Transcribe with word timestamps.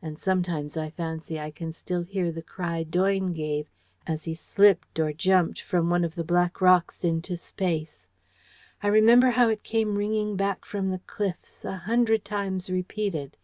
And 0.00 0.16
sometimes 0.16 0.76
I 0.76 0.90
fancy 0.90 1.40
I 1.40 1.50
can 1.50 1.72
still 1.72 2.02
hear 2.04 2.30
the 2.30 2.42
cry 2.42 2.84
Doyne 2.84 3.32
gave 3.32 3.66
as 4.06 4.22
he 4.22 4.32
slipped 4.32 5.00
or 5.00 5.12
jumped 5.12 5.62
from 5.62 5.90
one 5.90 6.04
of 6.04 6.14
the 6.14 6.22
black 6.22 6.60
rocks 6.60 7.02
into 7.02 7.36
space. 7.36 8.06
I 8.84 8.86
remember 8.86 9.30
how 9.30 9.48
it 9.48 9.64
came 9.64 9.96
ringing 9.98 10.36
back 10.36 10.64
from 10.64 10.90
the 10.92 11.00
cliffs 11.00 11.64
a 11.64 11.74
hundred 11.76 12.24
times 12.24 12.70
repeated. 12.70 13.36